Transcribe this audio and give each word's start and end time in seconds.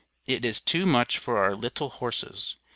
It 0.25 0.43
is 0.43 0.59
tou 0.59 0.87
much 0.87 1.19
for 1.19 1.37
our 1.37 1.53
littel 1.53 1.91
horses. 1.91 2.55